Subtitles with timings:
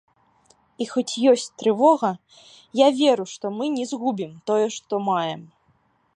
[0.85, 2.11] І хоць ёсць трывога,
[2.81, 5.41] я веру, што мы не згубім тое, што маем.